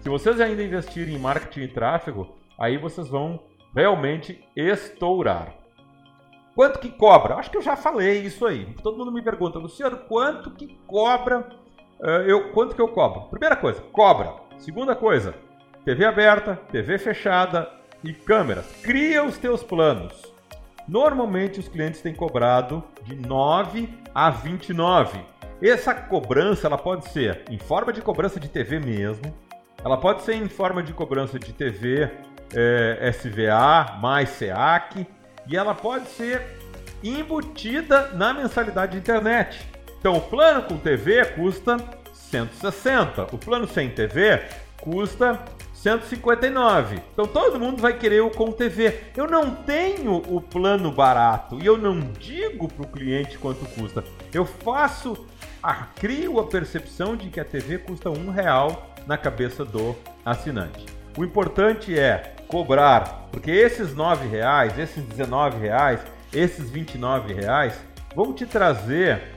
Se 0.01 0.09
vocês 0.09 0.41
ainda 0.41 0.63
investirem 0.63 1.15
em 1.15 1.19
marketing 1.19 1.63
e 1.63 1.69
tráfego, 1.69 2.35
aí 2.59 2.79
vocês 2.79 3.09
vão 3.09 3.41
realmente 3.75 4.43
estourar. 4.55 5.55
Quanto 6.55 6.79
que 6.79 6.89
cobra? 6.89 7.35
Acho 7.35 7.51
que 7.51 7.57
eu 7.57 7.63
já 7.63 7.75
falei 7.75 8.21
isso 8.21 8.47
aí. 8.47 8.73
Todo 8.83 8.97
mundo 8.97 9.11
me 9.11 9.21
pergunta, 9.21 9.59
Luciano, 9.59 9.97
quanto 10.09 10.53
que 10.53 10.79
cobra? 10.87 11.49
Uh, 12.01 12.23
eu, 12.27 12.51
quanto 12.53 12.75
que 12.75 12.83
eu 12.83 12.89
cobro? 12.89 13.23
Primeira 13.31 13.57
coisa, 13.57 13.81
cobra. 13.93 14.35
Segunda 14.59 14.95
coisa, 14.95 15.35
TV 15.85 16.05
aberta, 16.05 16.57
TV 16.71 16.99
fechada 16.99 17.71
e 18.03 18.13
câmeras. 18.13 18.67
Cria 18.83 19.25
os 19.25 19.39
teus 19.39 19.63
planos. 19.63 20.35
Normalmente 20.87 21.61
os 21.61 21.69
clientes 21.69 22.01
têm 22.01 22.15
cobrado 22.15 22.85
de 23.03 23.15
9 23.15 23.89
a 24.15 24.31
29. 24.31 25.19
Essa 25.63 25.95
cobrança 25.95 26.67
ela 26.67 26.77
pode 26.77 27.09
ser 27.09 27.43
em 27.49 27.59
forma 27.59 27.93
de 27.93 28.03
cobrança 28.03 28.39
de 28.39 28.49
TV 28.49 28.79
mesmo, 28.79 29.35
ela 29.83 29.97
pode 29.97 30.23
ser 30.23 30.35
em 30.35 30.49
forma 30.49 30.83
de 30.83 30.93
cobrança 30.93 31.39
de 31.39 31.53
TV 31.53 32.11
é, 32.55 32.99
eh, 33.01 33.11
SVA 33.11 33.99
mais 34.01 34.31
SEAC 34.31 35.07
e 35.47 35.57
ela 35.57 35.75
pode 35.75 36.07
ser 36.09 36.43
embutida 37.03 38.09
na 38.09 38.33
mensalidade 38.33 38.93
de 38.93 38.99
internet. 38.99 39.74
Então, 40.05 40.19
o 40.19 40.21
plano 40.21 40.61
com 40.65 40.77
TV 40.77 41.25
custa 41.35 41.79
160, 42.13 43.23
o 43.35 43.39
plano 43.39 43.67
sem 43.67 43.89
TV 43.89 44.43
custa 44.77 45.43
159. 45.73 47.01
Então 47.11 47.27
todo 47.27 47.59
mundo 47.59 47.81
vai 47.81 47.97
querer 47.97 48.21
o 48.21 48.29
com 48.29 48.53
TV. 48.53 49.01
Eu 49.17 49.27
não 49.27 49.55
tenho 49.55 50.17
o 50.29 50.43
plano 50.43 50.93
barato 50.93 51.59
e 51.59 51.65
eu 51.65 51.79
não 51.79 52.01
digo 52.19 52.69
para 52.69 52.83
o 52.83 52.87
cliente 52.87 53.39
quanto 53.39 53.65
custa. 53.71 54.05
Eu 54.31 54.45
faço, 54.45 55.27
a, 55.63 55.73
crio 55.73 56.39
a 56.39 56.45
percepção 56.49 57.17
de 57.17 57.31
que 57.31 57.41
a 57.41 57.45
TV 57.45 57.79
custa 57.79 58.11
um 58.11 58.31
real 58.31 58.95
na 59.07 59.17
cabeça 59.17 59.65
do 59.65 59.97
assinante. 60.23 60.85
O 61.17 61.25
importante 61.25 61.99
é 61.99 62.35
cobrar, 62.47 63.27
porque 63.33 63.51
esses 63.51 63.95
nove 63.95 64.29
reais, 64.29 64.79
esses 64.79 65.03
19 65.03 65.61
reais, 65.61 66.01
esses 66.31 66.69
29 66.69 67.33
reais 67.33 67.83
vão 68.15 68.35
te 68.35 68.45
trazer 68.45 69.34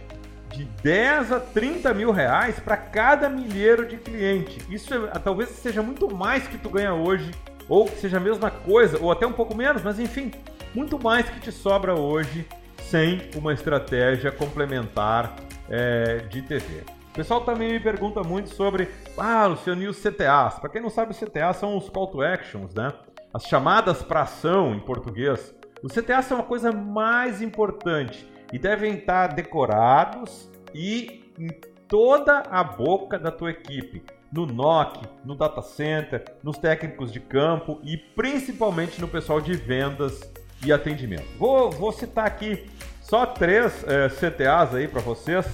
de 0.52 0.66
10 0.66 1.32
a 1.32 1.40
30 1.40 1.94
mil 1.94 2.12
reais 2.12 2.60
para 2.60 2.78
cada 2.78 3.30
milheiro 3.30 3.86
de 3.86 3.98
cliente. 3.98 4.60
Isso 4.70 4.94
é, 4.94 5.08
talvez 5.20 5.50
seja 5.50 5.82
muito 5.82 6.14
mais 6.14 6.48
que 6.48 6.58
tu 6.58 6.70
ganha 6.70 6.94
hoje, 6.94 7.32
ou 7.68 7.86
que 7.86 7.98
seja 7.98 8.18
a 8.18 8.20
mesma 8.20 8.50
coisa, 8.50 8.98
ou 9.02 9.12
até 9.12 9.26
um 9.28 9.34
pouco 9.34 9.56
menos, 9.56 9.84
mas 9.84 10.00
enfim, 10.00 10.32
muito 10.74 11.02
mais 11.02 11.30
que 11.30 11.40
te 11.40 11.52
sobra 11.52 11.94
hoje 11.94 12.48
sem 12.78 13.30
uma 13.36 13.54
estratégia 13.54 14.32
complementar 14.32 15.36
é, 15.70 16.20
de 16.30 16.42
TV. 16.42 16.84
O 17.10 17.14
pessoal 17.14 17.42
também 17.42 17.74
me 17.74 17.80
pergunta 17.80 18.22
muito 18.22 18.50
sobre, 18.50 18.88
ah, 19.18 19.48
Luciano, 19.48 19.82
e 19.82 19.88
os 19.88 20.00
CTAs? 20.00 20.60
Para 20.60 20.70
quem 20.70 20.82
não 20.82 20.90
sabe, 20.90 21.12
os 21.12 21.20
CTAs 21.20 21.58
são 21.58 21.76
os 21.76 21.90
call 21.90 22.08
to 22.08 22.22
actions, 22.22 22.74
né? 22.74 22.94
As 23.34 23.44
chamadas 23.44 24.02
para 24.04 24.22
ação 24.22 24.74
em 24.74 24.80
português. 24.80 25.54
Os 25.84 25.92
CTAs 25.92 26.26
são 26.26 26.40
a 26.40 26.44
coisa 26.44 26.72
mais 26.72 27.42
importante 27.42 28.26
e 28.52 28.60
devem 28.60 28.96
estar 28.96 29.34
decorados 29.34 30.50
e 30.74 31.32
em 31.38 31.50
toda 31.88 32.44
a 32.50 32.64
boca 32.64 33.18
da 33.18 33.32
tua 33.32 33.52
equipe, 33.52 34.04
no 34.32 34.46
NOC, 34.46 35.06
no 35.24 35.36
data 35.36 35.62
center, 35.62 36.24
nos 36.44 36.58
técnicos 36.58 37.12
de 37.12 37.20
campo 37.20 37.80
e 37.84 37.98
principalmente 37.98 39.00
no 39.00 39.08
pessoal 39.08 39.40
de 39.40 39.54
vendas 39.54 40.20
e 40.66 40.72
atendimento. 40.72 41.26
Vou, 41.38 41.72
vou 41.72 41.92
citar 41.92 42.26
aqui 42.26 42.70
só 43.02 43.26
três 43.26 43.86
é, 43.88 44.10
CTAs 44.10 44.76
aí 44.76 44.88
para 44.88 45.02
vocês. 45.02 45.46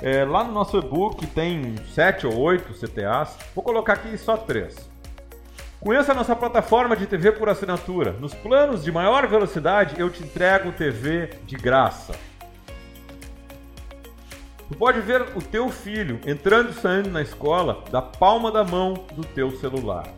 É, 0.00 0.24
lá 0.24 0.42
no 0.42 0.52
nosso 0.52 0.78
e-book 0.78 1.26
tem 1.28 1.76
sete 1.94 2.26
ou 2.26 2.36
oito 2.38 2.72
CTAs. 2.72 3.36
Vou 3.54 3.62
colocar 3.62 3.94
aqui 3.94 4.16
só 4.16 4.36
três. 4.36 4.90
Conheça 5.78 6.12
a 6.12 6.14
nossa 6.14 6.34
plataforma 6.34 6.96
de 6.96 7.06
TV 7.06 7.32
por 7.32 7.48
assinatura. 7.48 8.12
Nos 8.12 8.32
planos 8.32 8.84
de 8.84 8.92
maior 8.92 9.26
velocidade, 9.26 10.00
eu 10.00 10.08
te 10.10 10.22
entrego 10.22 10.72
TV 10.72 11.30
de 11.44 11.56
graça. 11.56 12.14
Tu 14.72 14.78
pode 14.78 15.02
ver 15.02 15.20
o 15.36 15.42
teu 15.42 15.68
filho 15.68 16.18
entrando 16.26 16.70
e 16.70 16.72
saindo 16.72 17.10
na 17.10 17.20
escola 17.20 17.84
da 17.90 18.00
palma 18.00 18.50
da 18.50 18.64
mão 18.64 18.94
do 19.12 19.22
teu 19.22 19.50
celular. 19.50 20.08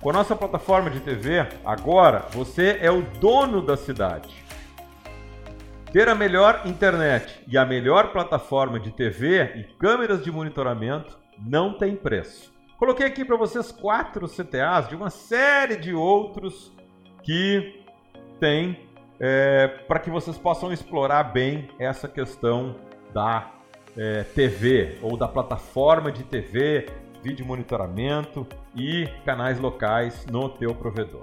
Com 0.00 0.08
a 0.08 0.12
nossa 0.14 0.34
plataforma 0.34 0.88
de 0.88 1.00
TV, 1.00 1.46
agora 1.62 2.20
você 2.30 2.78
é 2.80 2.90
o 2.90 3.02
dono 3.02 3.60
da 3.60 3.76
cidade. 3.76 4.42
Ter 5.92 6.08
a 6.08 6.14
melhor 6.14 6.62
internet 6.64 7.44
e 7.46 7.58
a 7.58 7.66
melhor 7.66 8.10
plataforma 8.10 8.80
de 8.80 8.90
TV 8.90 9.42
e 9.56 9.64
câmeras 9.78 10.24
de 10.24 10.32
monitoramento 10.32 11.18
não 11.38 11.74
tem 11.74 11.94
preço. 11.94 12.50
Coloquei 12.78 13.06
aqui 13.06 13.22
para 13.22 13.36
vocês 13.36 13.70
quatro 13.70 14.26
CTAs 14.26 14.88
de 14.88 14.96
uma 14.96 15.10
série 15.10 15.76
de 15.76 15.92
outros 15.92 16.74
que 17.22 17.84
tem 18.40 18.80
é, 19.20 19.68
para 19.86 19.98
que 19.98 20.08
vocês 20.08 20.38
possam 20.38 20.72
explorar 20.72 21.24
bem 21.24 21.68
essa 21.78 22.08
questão 22.08 22.74
da 23.12 23.59
é, 24.00 24.22
TV 24.22 24.96
ou 25.02 25.14
da 25.14 25.28
plataforma 25.28 26.10
de 26.10 26.24
TV, 26.24 26.86
vídeo 27.22 27.44
monitoramento 27.44 28.46
e 28.74 29.06
canais 29.26 29.60
locais 29.60 30.24
no 30.24 30.48
teu 30.48 30.74
provedor. 30.74 31.20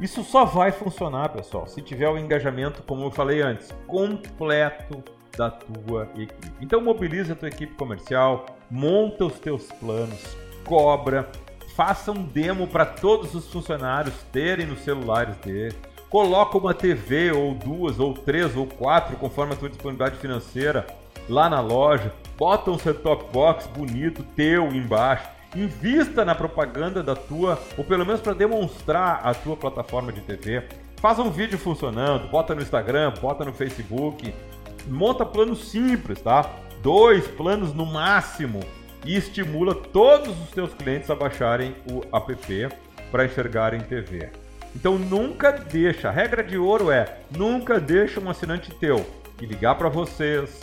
Isso 0.00 0.24
só 0.24 0.44
vai 0.44 0.72
funcionar, 0.72 1.28
pessoal, 1.28 1.68
se 1.68 1.80
tiver 1.80 2.08
o 2.08 2.18
engajamento, 2.18 2.82
como 2.82 3.04
eu 3.04 3.10
falei 3.12 3.42
antes, 3.42 3.70
completo 3.86 5.04
da 5.36 5.50
tua 5.50 6.08
equipe. 6.16 6.52
Então 6.60 6.80
mobiliza 6.80 7.34
a 7.34 7.36
tua 7.36 7.48
equipe 7.48 7.74
comercial, 7.74 8.46
monta 8.68 9.26
os 9.26 9.38
teus 9.38 9.70
planos, 9.72 10.36
cobra, 10.64 11.30
faça 11.76 12.10
um 12.10 12.24
demo 12.24 12.66
para 12.66 12.84
todos 12.84 13.36
os 13.36 13.52
funcionários 13.52 14.14
terem 14.32 14.66
nos 14.66 14.80
celulares 14.80 15.36
deles, 15.36 15.78
coloca 16.08 16.58
uma 16.58 16.74
TV 16.74 17.30
ou 17.30 17.54
duas 17.54 18.00
ou 18.00 18.14
três 18.14 18.56
ou 18.56 18.66
quatro, 18.66 19.16
conforme 19.16 19.52
a 19.52 19.56
tua 19.56 19.68
disponibilidade 19.68 20.16
financeira, 20.16 20.86
lá 21.30 21.48
na 21.48 21.60
loja, 21.60 22.12
bota 22.36 22.70
um 22.70 22.78
set-top 22.78 23.32
box 23.32 23.66
bonito 23.68 24.22
teu 24.34 24.68
embaixo, 24.68 25.28
invista 25.54 26.24
na 26.24 26.34
propaganda 26.34 27.02
da 27.02 27.14
tua, 27.14 27.58
ou 27.78 27.84
pelo 27.84 28.04
menos 28.04 28.20
para 28.20 28.34
demonstrar 28.34 29.20
a 29.22 29.32
tua 29.32 29.56
plataforma 29.56 30.12
de 30.12 30.20
TV. 30.20 30.64
Faz 30.96 31.18
um 31.18 31.30
vídeo 31.30 31.58
funcionando, 31.58 32.28
bota 32.28 32.54
no 32.54 32.60
Instagram, 32.60 33.14
bota 33.20 33.44
no 33.44 33.52
Facebook, 33.52 34.34
monta 34.88 35.24
planos 35.24 35.70
simples, 35.70 36.20
tá? 36.20 36.50
Dois 36.82 37.26
planos 37.28 37.72
no 37.72 37.86
máximo 37.86 38.60
e 39.04 39.16
estimula 39.16 39.74
todos 39.74 40.28
os 40.28 40.50
teus 40.50 40.74
clientes 40.74 41.10
a 41.10 41.14
baixarem 41.14 41.74
o 41.90 42.00
app 42.14 42.76
para 43.10 43.24
enxergarem 43.24 43.80
TV. 43.80 44.30
Então 44.74 44.98
nunca 44.98 45.52
deixa, 45.52 46.08
a 46.08 46.12
regra 46.12 46.44
de 46.44 46.56
ouro 46.56 46.90
é, 46.90 47.18
nunca 47.36 47.80
deixa 47.80 48.20
um 48.20 48.28
assinante 48.28 48.70
teu 48.74 49.04
que 49.36 49.46
ligar 49.46 49.74
para 49.76 49.88
vocês, 49.88 50.60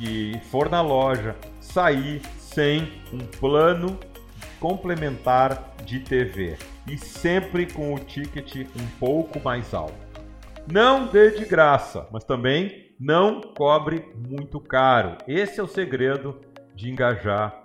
que 0.00 0.40
for 0.44 0.70
na 0.70 0.80
loja 0.80 1.36
sair 1.60 2.22
sem 2.38 2.90
um 3.12 3.18
plano 3.18 4.00
complementar 4.58 5.74
de 5.84 6.00
TV 6.00 6.56
e 6.88 6.96
sempre 6.96 7.70
com 7.70 7.92
o 7.92 7.98
ticket 7.98 8.56
um 8.56 8.86
pouco 8.98 9.38
mais 9.40 9.74
alto. 9.74 9.92
Não 10.72 11.06
dê 11.06 11.30
de 11.32 11.44
graça, 11.44 12.08
mas 12.10 12.24
também 12.24 12.94
não 12.98 13.42
cobre 13.42 14.06
muito 14.16 14.58
caro. 14.58 15.18
Esse 15.28 15.60
é 15.60 15.62
o 15.62 15.68
segredo 15.68 16.40
de 16.74 16.90
engajar 16.90 17.62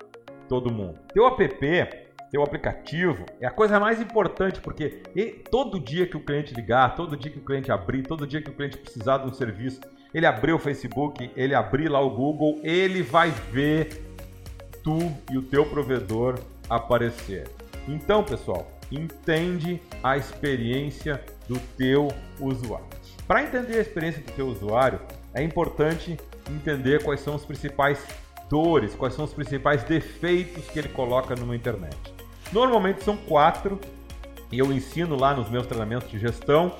todo 0.49 0.71
mundo. 0.71 0.99
Teu 1.13 1.25
app 1.27 2.04
teu 2.35 2.43
aplicativo 2.43 3.25
é 3.39 3.47
a 3.47 3.51
coisa 3.51 3.79
mais 3.79 4.01
importante, 4.01 4.59
porque 4.59 5.01
todo 5.49 5.79
dia 5.79 6.05
que 6.05 6.17
o 6.17 6.19
cliente 6.19 6.53
ligar, 6.53 6.93
todo 6.93 7.15
dia 7.15 7.31
que 7.31 7.37
o 7.37 7.41
cliente 7.41 7.71
abrir, 7.71 8.03
todo 8.03 8.27
dia 8.27 8.41
que 8.41 8.49
o 8.49 8.53
cliente 8.53 8.77
precisar 8.77 9.19
de 9.19 9.29
um 9.29 9.33
serviço, 9.33 9.79
ele 10.13 10.25
abrir 10.25 10.51
o 10.51 10.59
Facebook, 10.59 11.31
ele 11.33 11.55
abrir 11.55 11.87
lá 11.87 12.01
o 12.01 12.09
Google, 12.09 12.59
ele 12.61 13.01
vai 13.01 13.31
ver 13.31 14.03
tu 14.83 14.97
e 15.31 15.37
o 15.37 15.43
teu 15.43 15.65
provedor 15.65 16.37
aparecer. 16.69 17.47
Então, 17.87 18.21
pessoal, 18.21 18.69
entende 18.91 19.81
a 20.03 20.17
experiência 20.17 21.23
do 21.47 21.57
teu 21.77 22.09
usuário. 22.41 22.85
Para 23.25 23.43
entender 23.43 23.77
a 23.77 23.81
experiência 23.81 24.21
do 24.21 24.31
teu 24.33 24.47
usuário, 24.47 24.99
é 25.33 25.41
importante 25.41 26.19
entender 26.51 27.01
quais 27.01 27.21
são 27.21 27.35
os 27.35 27.45
principais 27.45 28.05
dores, 28.49 28.93
quais 28.93 29.13
são 29.13 29.23
os 29.23 29.33
principais 29.33 29.85
defeitos 29.85 30.65
que 30.65 30.79
ele 30.79 30.89
coloca 30.89 31.33
numa 31.33 31.55
internet. 31.55 32.14
Normalmente 32.51 33.03
são 33.03 33.17
quatro, 33.17 33.79
e 34.51 34.59
eu 34.59 34.71
ensino 34.71 35.15
lá 35.15 35.33
nos 35.33 35.49
meus 35.49 35.65
treinamentos 35.67 36.09
de 36.09 36.19
gestão, 36.19 36.75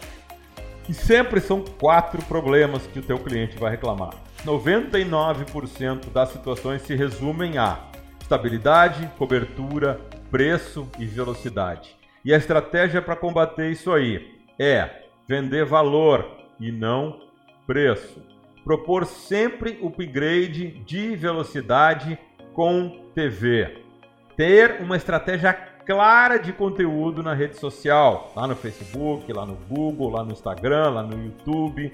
e 0.88 0.94
sempre 0.94 1.42
são 1.42 1.62
quatro 1.62 2.22
problemas 2.24 2.86
que 2.88 3.00
o 3.00 3.04
teu 3.04 3.18
cliente 3.18 3.58
vai 3.58 3.72
reclamar. 3.72 4.14
99% 4.46 6.12
das 6.12 6.30
situações 6.30 6.84
se 6.84 6.96
resumem 6.96 7.58
a 7.58 7.80
estabilidade, 8.22 9.10
cobertura, 9.18 10.00
preço 10.30 10.88
e 11.00 11.06
velocidade. 11.06 11.96
E 12.24 12.34
a 12.34 12.38
estratégia 12.38 13.02
para 13.02 13.16
combater 13.16 13.72
isso 13.72 13.92
aí 13.92 14.40
é 14.60 15.04
vender 15.28 15.66
valor 15.66 16.26
e 16.60 16.72
não 16.72 17.20
preço 17.66 18.36
propor 18.66 19.06
sempre 19.06 19.80
upgrade 19.84 20.72
de 20.84 21.16
velocidade 21.16 22.18
com 22.52 23.06
TV. 23.14 23.85
Ter 24.36 24.82
uma 24.82 24.98
estratégia 24.98 25.54
clara 25.54 26.38
de 26.38 26.52
conteúdo 26.52 27.22
na 27.24 27.34
rede 27.34 27.58
social, 27.58 28.34
lá 28.36 28.48
no 28.48 28.56
Facebook, 28.56 29.32
lá 29.32 29.46
no 29.46 29.56
Google, 29.70 30.10
lá 30.10 30.24
no 30.24 30.32
Instagram, 30.32 30.90
lá 30.90 31.04
no 31.04 31.24
YouTube. 31.24 31.92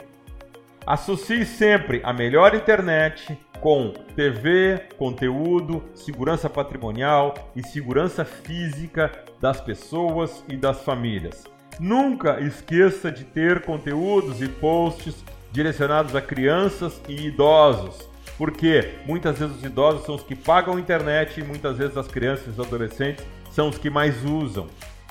Associe 0.86 1.46
sempre 1.46 2.02
a 2.04 2.12
melhor 2.12 2.56
internet 2.56 3.38
com 3.60 3.94
TV, 4.16 4.82
conteúdo, 4.98 5.84
segurança 5.94 6.50
patrimonial 6.50 7.36
e 7.56 7.62
segurança 7.62 8.26
física 8.26 9.12
das 9.40 9.62
pessoas 9.62 10.44
e 10.50 10.58
das 10.58 10.82
famílias. 10.82 11.44
Nunca 11.80 12.40
esqueça 12.40 13.12
de 13.12 13.24
ter 13.24 13.62
conteúdos 13.62 14.42
e 14.42 14.48
posts 14.48 15.24
direcionados 15.52 16.16
a 16.16 16.22
crianças 16.22 17.00
e 17.08 17.28
idosos. 17.28 18.11
Porque 18.38 18.96
muitas 19.06 19.38
vezes 19.38 19.58
os 19.58 19.64
idosos 19.64 20.06
são 20.06 20.16
os 20.16 20.24
que 20.24 20.36
pagam 20.36 20.78
a 20.78 20.80
internet 20.80 21.40
e 21.40 21.44
muitas 21.44 21.78
vezes 21.78 21.96
as 21.98 22.08
crianças 22.08 22.48
e 22.48 22.50
os 22.50 22.60
adolescentes 22.60 23.26
são 23.52 23.70
os 23.70 23.78
que 23.78 23.90
mais 23.90 24.24
usam. 24.24 24.68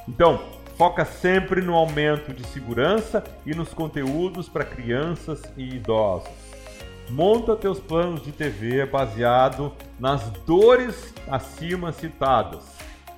Então, 0.08 0.40
foca 0.76 1.04
sempre 1.04 1.60
no 1.60 1.74
aumento 1.74 2.32
de 2.32 2.46
segurança 2.48 3.22
e 3.44 3.54
nos 3.54 3.72
conteúdos 3.74 4.48
para 4.48 4.64
crianças 4.64 5.42
e 5.56 5.76
idosos. 5.76 6.30
Monta 7.10 7.56
teus 7.56 7.78
planos 7.78 8.22
de 8.24 8.32
TV 8.32 8.86
baseado 8.86 9.72
nas 9.98 10.30
dores 10.46 11.12
acima 11.28 11.92
citadas: 11.92 12.64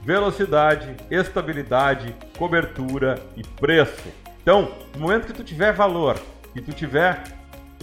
velocidade, 0.00 0.96
estabilidade, 1.10 2.14
cobertura 2.36 3.22
e 3.36 3.42
preço. 3.42 4.08
Então, 4.42 4.72
no 4.94 5.00
momento 5.00 5.26
que 5.26 5.32
tu 5.32 5.44
tiver 5.44 5.72
valor 5.72 6.18
que 6.52 6.60
tu 6.60 6.72
tiver 6.72 7.22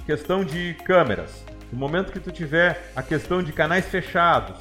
questão 0.06 0.44
de 0.44 0.76
câmeras, 0.86 1.44
no 1.72 1.78
momento 1.78 2.12
que 2.12 2.20
tu 2.20 2.32
tiver 2.32 2.92
a 2.96 3.04
questão 3.04 3.44
de 3.44 3.52
canais 3.52 3.86
fechados, 3.86 4.58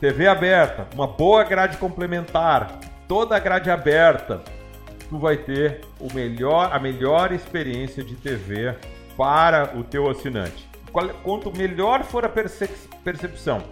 TV 0.00 0.26
aberta, 0.26 0.86
uma 0.94 1.06
boa 1.06 1.42
grade 1.44 1.78
complementar, 1.78 2.78
toda 3.08 3.36
a 3.36 3.38
grade 3.38 3.70
aberta, 3.70 4.42
tu 5.08 5.18
vai 5.18 5.36
ter 5.36 5.80
o 5.98 6.12
melhor, 6.12 6.70
a 6.72 6.78
melhor 6.78 7.32
experiência 7.32 8.04
de 8.04 8.14
TV 8.16 8.74
para 9.16 9.76
o 9.76 9.82
teu 9.82 10.10
assinante. 10.10 10.68
Quanto 11.22 11.56
melhor 11.56 12.04
for 12.04 12.24
a 12.24 12.28
percepção 12.28 13.62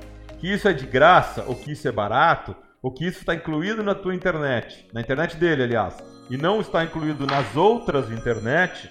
que 0.44 0.52
isso 0.52 0.68
é 0.68 0.75
de 0.75 0.87
graça 0.87 1.42
ou 1.46 1.55
que 1.55 1.72
isso 1.72 1.88
é 1.88 1.92
barato, 1.92 2.55
ou 2.83 2.90
que 2.90 3.07
isso 3.07 3.20
está 3.20 3.35
incluído 3.35 3.83
na 3.83 3.94
tua 3.94 4.14
internet, 4.14 4.87
na 4.92 5.00
internet 5.00 5.38
dele, 5.38 5.62
aliás, 5.62 5.96
e 6.29 6.37
não 6.37 6.61
está 6.61 6.85
incluído 6.85 7.27
nas 7.27 7.57
outras 7.57 8.11
internet, 8.11 8.90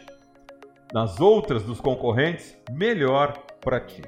nas 0.91 1.19
outras 1.19 1.61
dos 1.61 1.79
concorrentes, 1.79 2.57
melhor 2.71 3.37
para 3.63 3.79
ti. 3.79 4.01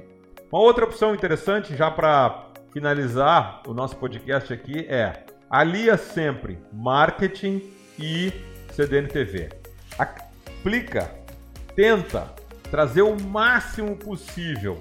Uma 0.50 0.60
outra 0.60 0.84
opção 0.84 1.14
interessante, 1.14 1.76
já 1.76 1.90
para 1.90 2.50
finalizar 2.72 3.62
o 3.66 3.74
nosso 3.74 3.96
podcast 3.96 4.52
aqui, 4.52 4.86
é 4.88 5.24
alia 5.50 5.96
sempre 5.96 6.58
marketing 6.72 7.62
e 7.98 8.32
CDN-TV. 8.72 9.50
Aplica, 9.98 11.10
tenta 11.74 12.32
trazer 12.70 13.02
o 13.02 13.20
máximo 13.20 13.96
possível. 13.96 14.78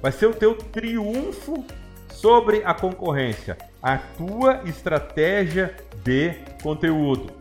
Vai 0.00 0.12
ser 0.12 0.26
o 0.26 0.34
teu 0.34 0.54
triunfo 0.54 1.64
sobre 2.08 2.62
a 2.64 2.72
concorrência, 2.72 3.56
a 3.82 3.98
tua 3.98 4.62
estratégia 4.64 5.74
de 6.02 6.34
conteúdo. 6.62 7.32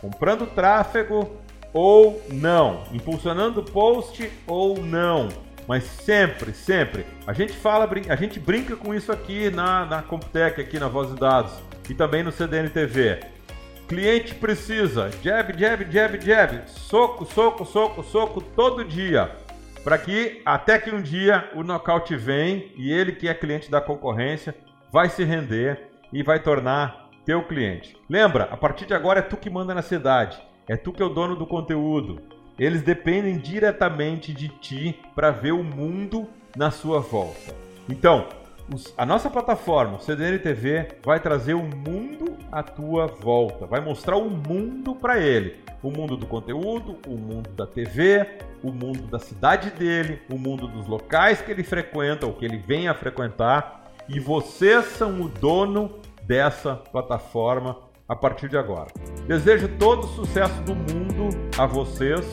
Comprando 0.00 0.46
tráfego, 0.46 1.40
ou 1.72 2.20
não, 2.30 2.84
impulsionando 2.92 3.62
post 3.62 4.30
ou 4.46 4.78
não. 4.82 5.28
Mas 5.70 5.84
sempre, 5.84 6.52
sempre, 6.52 7.06
a 7.24 7.32
gente 7.32 7.52
fala, 7.52 7.88
a 8.08 8.16
gente 8.16 8.40
brinca 8.40 8.74
com 8.74 8.92
isso 8.92 9.12
aqui 9.12 9.50
na, 9.50 9.86
na 9.86 10.02
Computec, 10.02 10.60
aqui 10.60 10.80
na 10.80 10.88
Voz 10.88 11.10
de 11.10 11.20
Dados 11.20 11.52
e 11.88 11.94
também 11.94 12.24
no 12.24 12.32
CDN 12.32 12.68
TV. 12.68 13.20
Cliente 13.86 14.34
precisa 14.34 15.12
jab, 15.22 15.56
jab, 15.56 15.84
jab, 15.88 16.20
jab, 16.20 16.62
soco, 16.66 17.24
soco, 17.24 17.64
soco, 17.64 18.02
soco 18.02 18.40
todo 18.40 18.84
dia. 18.84 19.30
Para 19.84 19.96
que 19.96 20.42
até 20.44 20.76
que 20.76 20.90
um 20.90 21.00
dia 21.00 21.48
o 21.54 21.62
nocaute 21.62 22.16
vem 22.16 22.72
e 22.76 22.92
ele 22.92 23.12
que 23.12 23.28
é 23.28 23.32
cliente 23.32 23.70
da 23.70 23.80
concorrência 23.80 24.56
vai 24.92 25.08
se 25.08 25.22
render 25.22 25.88
e 26.12 26.20
vai 26.20 26.40
tornar 26.40 27.08
teu 27.24 27.44
cliente. 27.44 27.96
Lembra, 28.08 28.48
a 28.50 28.56
partir 28.56 28.86
de 28.86 28.94
agora 28.94 29.20
é 29.20 29.22
tu 29.22 29.36
que 29.36 29.48
manda 29.48 29.72
na 29.72 29.82
cidade. 29.82 30.36
É 30.66 30.76
tu 30.76 30.92
que 30.92 31.00
é 31.00 31.06
o 31.06 31.08
dono 31.08 31.36
do 31.36 31.46
conteúdo. 31.46 32.39
Eles 32.60 32.82
dependem 32.82 33.38
diretamente 33.38 34.34
de 34.34 34.48
ti 34.48 35.00
para 35.14 35.30
ver 35.30 35.52
o 35.52 35.64
mundo 35.64 36.28
na 36.54 36.70
sua 36.70 37.00
volta. 37.00 37.54
Então, 37.88 38.28
os, 38.70 38.92
a 38.98 39.06
nossa 39.06 39.30
plataforma, 39.30 39.96
o 39.96 40.00
CDN 40.00 40.38
TV, 40.38 40.88
vai 41.02 41.18
trazer 41.18 41.54
o 41.54 41.62
mundo 41.62 42.36
à 42.52 42.62
tua 42.62 43.06
volta, 43.06 43.64
vai 43.64 43.80
mostrar 43.80 44.18
o 44.18 44.28
mundo 44.28 44.94
para 44.94 45.18
ele. 45.18 45.56
O 45.82 45.90
mundo 45.90 46.18
do 46.18 46.26
conteúdo, 46.26 46.98
o 47.06 47.16
mundo 47.16 47.48
da 47.52 47.66
TV, 47.66 48.28
o 48.62 48.70
mundo 48.70 49.06
da 49.06 49.18
cidade 49.18 49.70
dele, 49.70 50.20
o 50.30 50.36
mundo 50.36 50.68
dos 50.68 50.86
locais 50.86 51.40
que 51.40 51.50
ele 51.50 51.64
frequenta 51.64 52.26
ou 52.26 52.34
que 52.34 52.44
ele 52.44 52.58
vem 52.58 52.88
a 52.88 52.94
frequentar. 52.94 53.90
E 54.06 54.20
vocês 54.20 54.84
são 54.84 55.22
o 55.22 55.30
dono 55.30 55.98
dessa 56.24 56.76
plataforma 56.76 57.88
a 58.10 58.16
partir 58.16 58.48
de 58.48 58.58
agora. 58.58 58.88
Desejo 59.28 59.68
todo 59.78 60.04
o 60.04 60.08
sucesso 60.08 60.60
do 60.62 60.74
mundo 60.74 61.28
a 61.56 61.64
vocês 61.64 62.26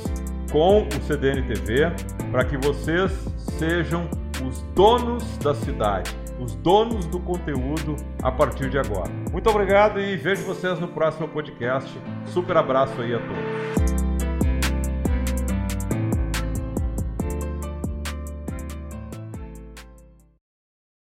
com 0.52 0.88
o 0.88 1.02
CDN 1.04 1.42
TV, 1.44 1.92
para 2.32 2.46
que 2.46 2.58
vocês 2.58 3.12
sejam 3.58 4.10
os 4.46 4.62
donos 4.76 5.38
da 5.40 5.54
cidade, 5.54 6.16
os 6.40 6.56
donos 6.56 7.06
do 7.08 7.20
conteúdo 7.20 7.96
a 8.22 8.32
partir 8.32 8.70
de 8.70 8.78
agora. 8.78 9.10
Muito 9.32 9.50
obrigado 9.50 10.00
e 10.00 10.16
vejo 10.16 10.44
vocês 10.44 10.80
no 10.80 10.88
próximo 10.88 11.28
podcast. 11.28 12.00
Super 12.26 12.58
abraço 12.58 13.02
aí 13.02 13.16
a 13.16 13.20
todos. 13.20 13.97